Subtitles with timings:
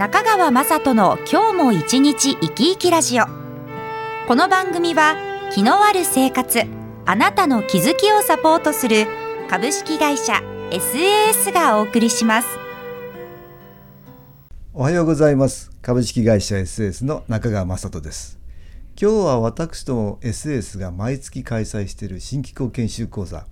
[0.00, 3.24] 中川雅人の今日も一日生き生きラジオ。
[4.26, 5.14] この番組は
[5.52, 6.62] 気のある生活
[7.04, 9.06] あなたの気づきをサポートする
[9.50, 10.40] 株式会社
[10.70, 12.48] SAS がお送りします。
[14.72, 15.70] おはようございます。
[15.82, 18.38] 株式会社 SAS の中川雅人です。
[18.98, 23.44] 今日は私ども SAS が毎月開催している新機構研修講座。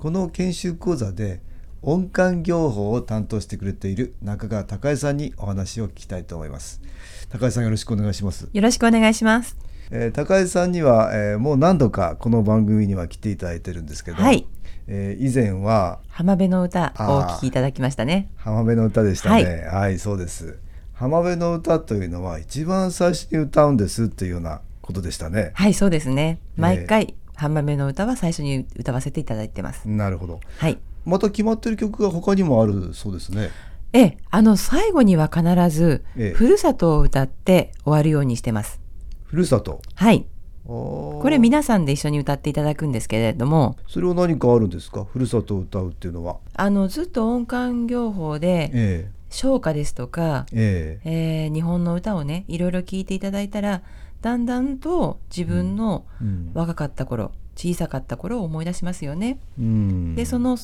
[0.00, 1.42] この研修講座で
[1.84, 6.80] 音感業法を担当してくれている中川孝恵さんにお話を聞きたいと思います
[7.28, 9.56] 高江さんよろしくお願いしますよろしくお願いします。
[9.90, 14.46] えー、高江さんには、えーもう何度かこの番組には来ていただいてるんですけど、はい
[14.86, 18.30] えー以前は浜辺の歌をお聞きいただきましたね。
[18.36, 20.58] 浜辺の歌でしたねはい、そうです
[20.94, 26.38] 浜辺の歌というのは一番最初に歌うんですっていうようなことでしたねはい、そうですね。
[26.56, 29.88] 毎回、浜辺の歌は最初に歌わせていただいてます。
[29.88, 30.78] なるほどはい。
[31.04, 33.50] また決まってる曲が他にもあるそうですね。
[33.92, 36.32] ええ、あの最後には必ず、ええ。
[36.32, 38.80] ふるさとを歌って終わるようにしてます。
[39.24, 39.82] ふるさと？
[39.94, 40.26] はい。
[40.66, 45.04] ここれ皆さんで一緒に歌っていただくんですけれども、それは何かあるんですか？
[45.04, 46.36] ふるさとを歌うっていうのは。
[46.54, 51.44] あのずっと音感業法でえ唱歌ですとか、ええ。
[51.44, 53.82] えー日本の歌をねいろいろ聞いていただいたら
[54.22, 56.50] だんだんと自分のえうん。
[56.54, 59.38] 若かった頃小さかった頃を思い出しますよね。
[59.58, 60.14] うん。
[60.14, 60.56] でその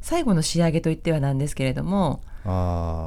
[0.00, 2.22] 最後の仕上げといってはなんですけれども、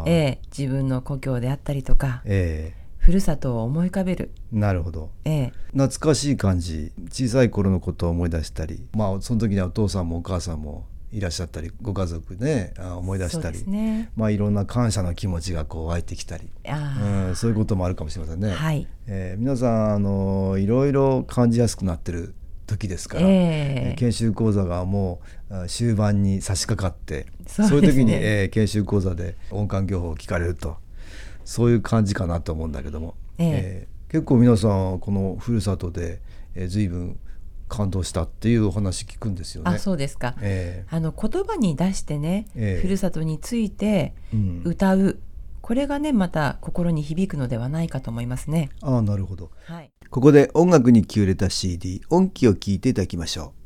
[0.08, 5.12] ええ自分の故郷であったりとかえふるさとを思い浮かべる、えなるほど。
[5.26, 5.54] ええ。
[5.74, 6.92] 懐かしい感じ。
[7.12, 14.12] 小さい頃のことを思い出したりまあその時にはお父さんもお母さんもいらっしゃったりご家族ねあ思い出したり、ね。
[14.16, 18.52] まあいろんな感謝の気持ちがこう湧いてきたり、あうん、そういうこともあるかもしれませんね。
[18.52, 22.34] あ、はい、えー皆さんあのいろいろ感じやすくなってる
[22.66, 23.96] 時ですから、ええ。
[23.98, 27.88] 研修講座がもうあ終盤に差し掛かってそうね。
[27.88, 30.78] いう時に、えー研修講座で音感業法を聞かれると
[31.44, 36.22] そういう感じかなと思うんだけども、えー結構皆さんこのふるさとで、
[36.54, 37.20] えー、随分
[37.68, 39.72] 感動したっていうお話聞くんですよね。
[39.72, 42.82] あそうですか、えあの言葉に出してね、ええ。
[42.82, 44.62] ふるさとについてーうん。
[44.64, 45.20] 歌う
[45.66, 48.70] これがねまた心に響くのではないかと思いますね。
[48.84, 49.50] ああなるほど。
[49.64, 53.65] はいここで音楽に気を入れた CD 音機を聴いていただきましょう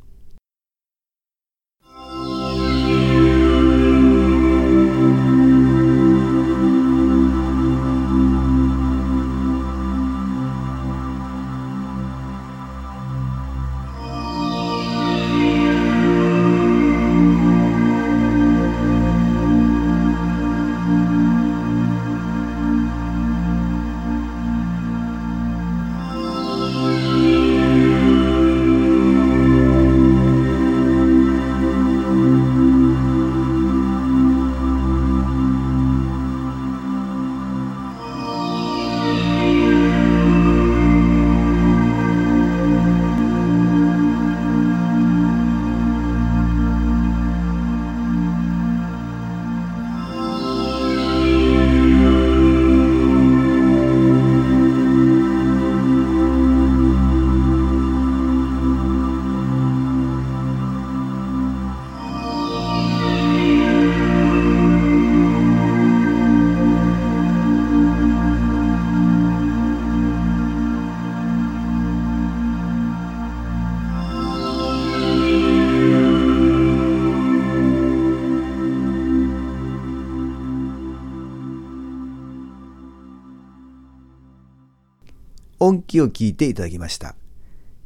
[85.70, 87.14] 本気を聞いていただきました。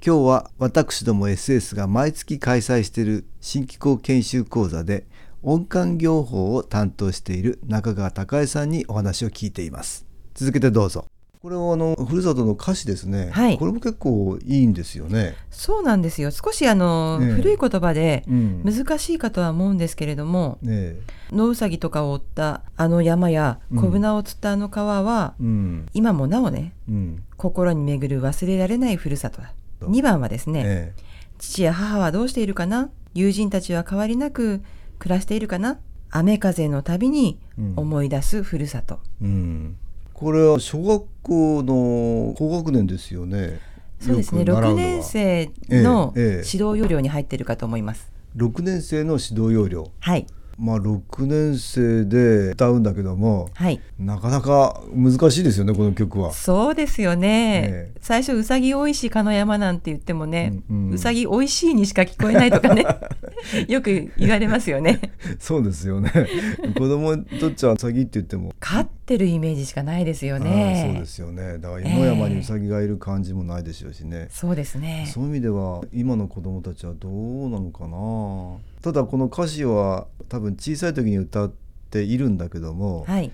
[0.02, 5.04] 今日は私ども SS が毎月開催している新機構研修講座で
[5.42, 10.06] 音感業法を担当している中川隆恵さんにお話を聞いています。
[10.32, 11.04] 続けてどうぞ。
[11.44, 13.58] これはあのふるさとの歌詞ですね、はい。
[13.58, 16.30] これも結構いいんですよね、そうなんですよ。
[16.30, 17.28] 少しあの、ええ。
[17.32, 18.62] 古い言葉でうん。
[18.64, 20.96] 難しいかとは思うんですけれども、ね
[21.30, 23.78] 野ウサギとかを追ったあの山やうん。
[23.78, 25.86] 小舟を釣ったあの川は、えうん。
[25.92, 27.22] 今もなおねうん。
[27.36, 29.52] 心に巡る忘れられないふるさとだ。
[29.80, 29.90] そう。
[29.90, 30.94] 2番はですね、え
[31.36, 32.88] 父や母はどうしているかな？
[33.12, 34.62] 友人たちは変わりなく
[34.98, 35.78] 暮らしているかな？
[36.08, 37.74] 雨風のたびにうん。
[37.76, 39.76] 思い出すふるさと、えうん、
[40.24, 43.60] これは小学校の高学年ですよね。
[44.00, 44.40] そうですね。
[44.40, 44.72] よく習うのは。
[44.72, 48.10] 6年生のええええ指導要領に入ってるかと思います。
[48.34, 49.90] 6年生の指導要領。
[50.00, 50.26] はい。
[50.58, 53.82] まあ6年生で歌うんだけども、はい。
[53.98, 56.32] なかなか難しいですよねこの曲は。
[56.32, 57.98] そうですよね、ええ。
[58.00, 60.90] 最初うさぎおいしいかの山なんて言ってもね、ううん。
[60.92, 62.86] うんさぎおいしいにしか聞こえないとかね
[63.68, 65.00] よく言われますよね
[65.38, 66.10] そうですよね。
[66.76, 68.52] 子供にとっちゃうさぎって言っても。
[68.60, 71.58] 飼ってるイメージしかないですよあねあそうですよね。
[71.58, 74.28] だから野山にうさぎがいる感じもないでしょうしね。
[74.30, 78.58] そうですねそういう意味では今の子供たちはどうなのかな。
[78.82, 81.52] ただこの歌詞は多分小さい時に歌っ
[81.90, 83.30] ているんだけども、はい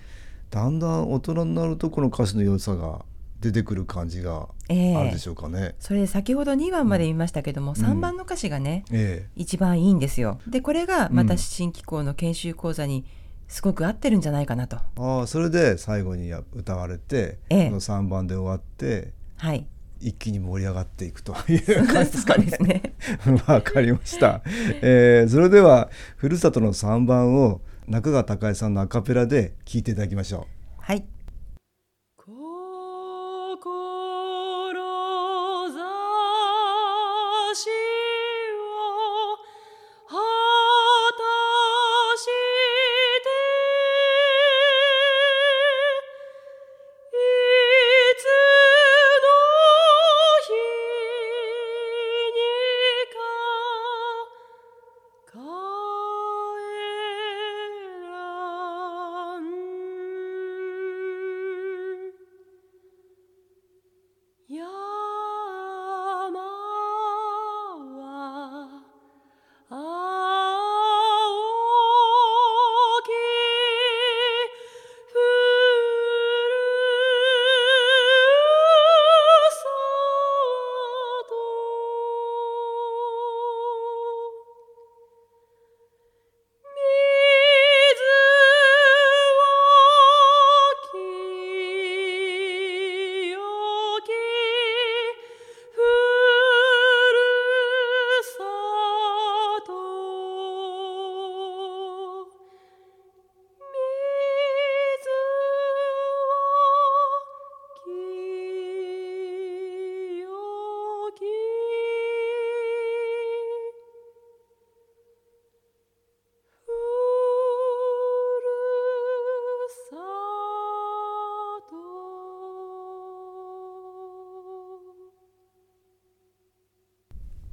[0.51, 3.05] だんだん大人になるとこの歌詞の良さが
[3.41, 4.95] 出てくる感じがええ。
[4.95, 5.75] あるでしょうかね。
[5.79, 10.39] それで先ほど2番まで見ましたけども、3番の歌詞がねえ一番いいんですよ。
[10.47, 11.37] でこれがまたうん。
[11.39, 13.03] 新機構の研修講座に
[13.47, 14.77] すごく合ってるんじゃないかなと。
[14.77, 17.65] え、ああそれで最後にや歌われて、ええ。
[17.65, 19.65] この3番で終わってはい。
[19.99, 21.85] 一気に盛り上がっていくという。
[21.87, 22.93] 感じですかね。
[23.47, 24.41] わかりました、
[24.81, 30.47] えーそれではふるさとの3番を中川孝恵さんのアカペラで聴いていただきましょ
[30.79, 31.03] はい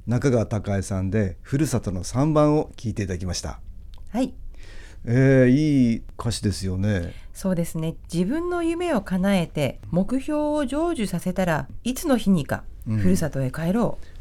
[0.09, 3.59] 中川孝恵さんでふるさとの3番を聴いていただきました。
[4.09, 4.33] はい。
[5.05, 7.13] えー、いい歌詞ですよね。
[7.31, 7.93] そうですね。
[8.11, 12.97] 自分の夢を叶えて目標を成就させたらいつの日にかうん。
[12.97, 14.18] ふるさとへ帰ろう、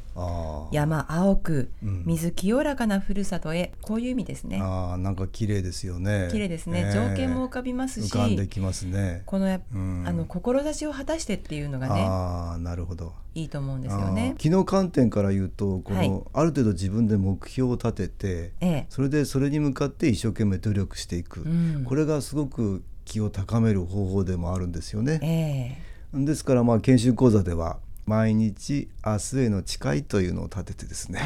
[0.73, 2.03] 山青くうん。
[2.06, 3.73] 水清らかなふるさとへ。
[3.82, 4.59] こういう意味ですね。
[4.62, 6.29] あーなんか綺麗ですよね。
[6.31, 6.91] 綺麗ですね、え。
[6.91, 9.23] ー情景も浮かびますし浮かんできますね。
[9.26, 10.05] このや、うん。
[10.06, 13.12] あの志を果たしてっていうのがねああなるほど。
[13.35, 14.31] いいと思うんですよね。
[14.32, 16.09] あー機能観点から言うとこの、はい。
[16.32, 18.87] ある程度自分で目標を立ててええ。
[18.88, 21.85] それでそれに向かって一生懸命努力していく、うん。
[21.85, 25.21] これがすごく気を高める方法でもあるんですよね。
[25.23, 26.25] ええ。
[26.25, 27.78] ですからまあ研修講座では
[28.09, 31.21] 毎日明日への誓いというのを立ててですね、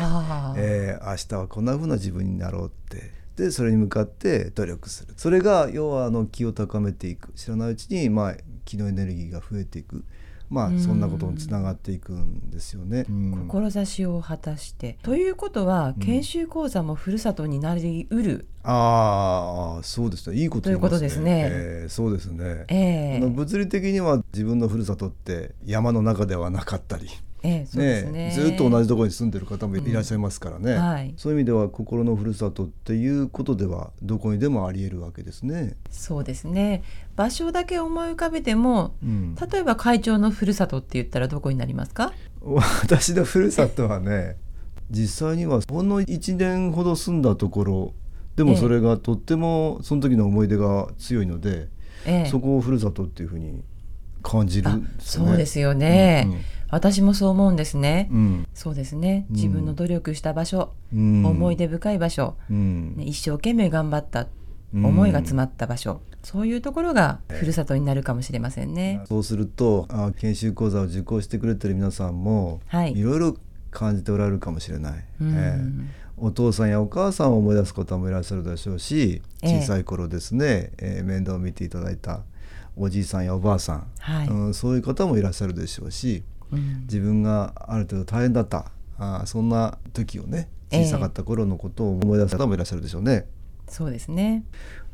[0.56, 3.22] えー明日はこんな風な自分になろうって。
[3.36, 5.14] でそれに向かって努力する。
[5.16, 7.32] それが要はあの気を高めていく。
[7.34, 8.34] 知らないうちにまあ
[8.64, 10.04] 気のエネルギーが増えていく
[10.52, 10.78] まあうん。
[10.80, 13.06] そんなことにつながっていくんですよね。
[13.08, 13.48] うん。
[13.48, 14.98] 志を果たして。
[15.02, 18.46] ということは、研修講座もふるさとになりうる。
[18.64, 20.36] ああそうですね。
[20.36, 20.98] いいこと言いますね。
[21.00, 21.48] ということですね。
[21.50, 22.64] えーそうですね。
[22.68, 23.16] ええ。
[23.16, 27.08] あの物理的には自分のふるさとって山の中ではなかったり、
[27.44, 28.30] ええそうですね。
[28.34, 31.14] ずっと同じところに住んでる方もいらっしゃいますからね、うんはい。
[31.16, 35.74] そういう意味では心のふるさとっていうことではどこにでもありえるわけですね。
[35.90, 36.82] そうですね。
[37.16, 42.12] 場所だけ思い浮かべてもうん、例えば会長のふるさとって言ったらどこになりますか？
[42.40, 44.36] 私のふるさとはね
[44.90, 47.92] 実際にはほんの1年ほど住んだところ
[48.36, 48.56] でもええ。
[48.56, 51.68] それがとってもその時の思い出が強いので、
[52.06, 52.30] ええ。
[52.30, 53.62] そこをふるさとっていうふうに
[54.22, 55.28] 感じるんですよね。
[55.28, 56.40] そうですよね、うん
[56.72, 58.48] 私もそう思うんですね、うん。
[58.54, 59.26] そうですね。
[59.28, 59.36] うん。
[59.36, 61.22] 自分の努力した場所、うん。
[61.24, 62.96] 思い出深い場所、うん。
[62.96, 64.26] ね、一生懸命頑張った
[64.74, 64.86] うん。
[64.86, 69.02] 思いが詰まった場所、そういうところがふるさとになるかもしれませんね。
[69.06, 72.98] そうするとあ研修講座を受講してくれてる皆さんも、はい。
[72.98, 73.36] いろいろ
[73.70, 75.34] 感じておられるかもしれない、うん。
[75.34, 76.02] ええ。
[76.16, 79.60] お父さんやお母さんを思い出す方もいらっしゃるでしょうしええ。
[79.60, 82.22] 小さい頃ですね、えー面倒を見ていただいた
[82.76, 84.28] おじいさんやおばあさん、はい。
[84.28, 86.31] うん、そういう方もいらっしゃるでしょうしうん
[86.82, 88.70] 自分がある程度大変だった。
[88.98, 90.84] あーそんな時をねええ。
[90.84, 93.26] 小さかった頃のことを思い出す方もいらっしゃるでしょうね。
[93.68, 94.44] そうですね。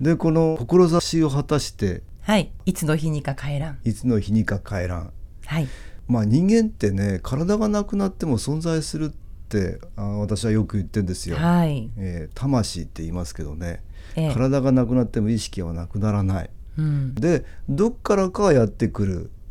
[0.01, 2.53] でこの志を果たしてはい。
[2.65, 3.79] いつの日にか帰らん。
[3.85, 5.13] いつの日にか帰らん。
[5.47, 5.69] はい。
[6.07, 9.09] まあ人間ってね体がなくなっても存在するっ
[9.49, 11.37] てあー私はよく言ってんですよ。
[11.37, 13.83] はい、えー魂って言いますけどね、
[14.15, 14.33] ええ。
[14.33, 16.51] 体がなくなっても意識はなくならない。
[16.79, 19.05] うん、でどっからかやってく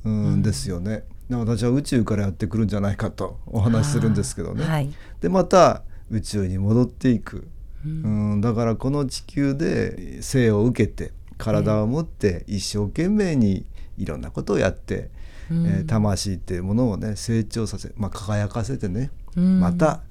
[0.08, 1.04] るんですよね。
[1.30, 4.64] で私は宇宙からやってくるんじゃないかとお話しするんですけどね。
[4.64, 4.94] はい。
[5.20, 7.48] でまた宇宙に戻っていく、
[7.86, 13.66] ううんん、だからこの地球で生を受けて体を持って一生懸命に
[13.98, 15.10] いろんなことをやって、
[15.52, 15.66] うん。
[15.68, 19.60] えー魂っていうものをね成長させ、まあ、輝かせてね、うん。
[19.60, 20.02] また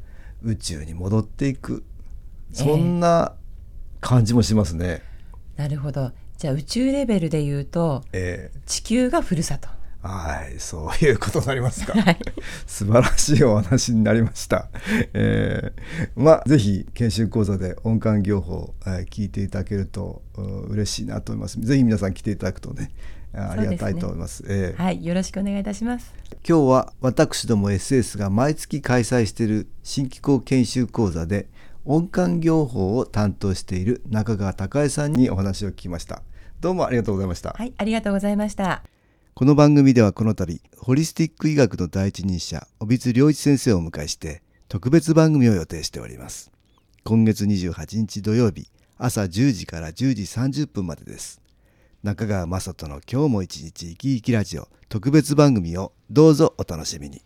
[0.43, 1.85] 宇宙に戻っていく。
[2.53, 3.35] そんな
[4.01, 5.03] 感じもしますね。
[5.57, 6.13] なるほど。
[6.37, 9.69] じゃあ宇宙レベルで言うとえ地球がふるさと。
[9.69, 9.76] ー
[10.07, 11.93] はいそういうことになりますか。
[12.01, 12.19] はい
[12.67, 14.69] 素晴らしいお話になりました。
[15.15, 21.61] えーまあぜひ研修講座で音感業法、えー聞いていただけるとうん嬉しいなと思います。
[21.61, 22.91] ぜひ皆さん来ていただくとね
[23.35, 24.45] あありがたいと思います。
[24.49, 26.15] えーはいよろしくお願いいたします
[26.49, 31.49] 今日は私ども SS が毎月開催している新機構研修講座で
[31.85, 36.23] 音感業法を担当している中川孝恵さんにお話を聞きました。
[36.61, 37.55] どうもありがとうございました。
[37.57, 38.83] はいありがとうございました
[39.39, 46.51] この番組ではこの度、ホリスティック医学の第一人者、小津良一先生をお迎えして、特別番組を予定しております。
[47.05, 50.23] 今月28日土曜日、朝10時から10時
[50.63, 51.43] 30分までです。
[52.03, 57.26] 中川雅人の今日も一日生き生きラジオ特別番組をどうぞお楽しみに。